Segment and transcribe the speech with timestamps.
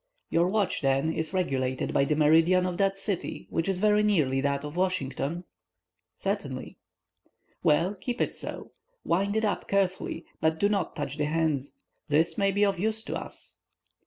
[0.31, 4.41] "Your watch, then, is regulated by the meridian of that city, which is very nearly
[4.41, 5.43] that of Washington?"
[6.11, 6.79] "Certainly."
[7.61, 8.71] "Well, keep it so.
[9.05, 11.75] Wind it up carefully, but do not touch the hands.
[12.07, 13.59] This may be of use to us."